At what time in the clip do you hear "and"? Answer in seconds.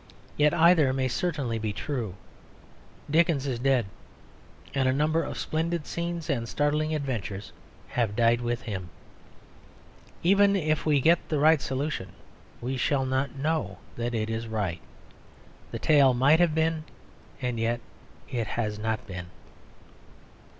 4.73-4.89, 6.27-6.49, 17.39-17.59